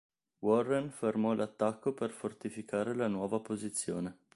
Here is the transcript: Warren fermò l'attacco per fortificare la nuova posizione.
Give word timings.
Warren 0.39 0.89
fermò 0.89 1.33
l'attacco 1.35 1.93
per 1.93 2.09
fortificare 2.09 2.95
la 2.95 3.07
nuova 3.07 3.39
posizione. 3.39 4.17